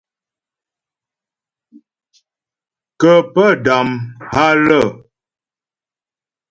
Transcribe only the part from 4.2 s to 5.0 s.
há lə́.